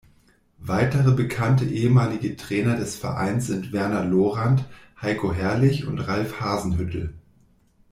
[0.57, 4.65] Weitere bekannte ehemalige Trainer des Vereins sind Werner Lorant,
[4.99, 7.13] Heiko Herrlich und Ralph Hasenhüttl.